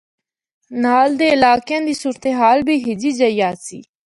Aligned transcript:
نال 0.83 1.09
دے 1.19 1.27
علاقیاں 1.35 1.81
دی 1.87 1.93
صورت 2.01 2.23
حال 2.39 2.59
بھی 2.67 2.75
ہِجی 2.85 3.11
جئی 3.19 3.37
آسی۔ 3.49 3.79